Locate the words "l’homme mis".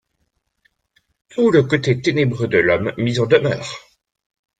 2.57-3.19